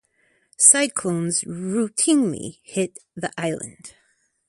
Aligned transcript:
Cyclones 0.57 1.41
routinely 1.43 2.57
hit 2.63 2.97
the 3.15 3.31
island. 3.37 3.93